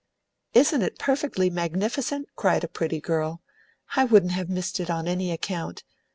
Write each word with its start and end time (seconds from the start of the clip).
"Isn't 0.55 0.81
it 0.81 0.97
perfectly 0.97 1.51
magnificent!" 1.51 2.27
cried 2.35 2.63
a 2.63 2.67
pretty 2.67 2.99
girl. 2.99 3.43
"I 3.95 4.03
wouldn't 4.03 4.31
have 4.31 4.49
missed 4.49 4.79
it 4.79 4.89
on 4.89 5.07
any 5.07 5.31
account. 5.31 5.83